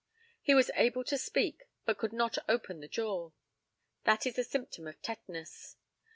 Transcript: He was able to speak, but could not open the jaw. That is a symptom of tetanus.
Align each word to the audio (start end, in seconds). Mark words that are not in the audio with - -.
He 0.41 0.55
was 0.55 0.71
able 0.73 1.03
to 1.03 1.15
speak, 1.19 1.65
but 1.85 1.99
could 1.99 2.11
not 2.11 2.39
open 2.49 2.79
the 2.79 2.87
jaw. 2.87 3.33
That 4.03 4.25
is 4.25 4.39
a 4.39 4.43
symptom 4.43 4.87
of 4.87 4.99
tetanus. 5.03 5.75